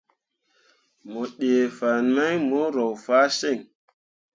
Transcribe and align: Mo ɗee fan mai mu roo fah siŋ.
Mo 1.11 1.21
ɗee 1.37 1.61
fan 1.77 2.03
mai 2.15 2.35
mu 2.49 2.59
roo 2.75 2.93
fah 3.03 3.27
siŋ. 3.37 3.57